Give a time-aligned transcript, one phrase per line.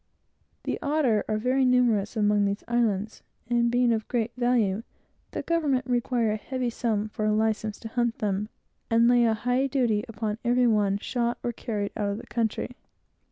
[0.63, 4.81] The otter are very numerous among these islands, and being of great value,
[5.29, 8.49] the government require a heavy sum for a license to hunt them,
[8.89, 12.75] and lay a high duty upon every one shot or carried out of the country.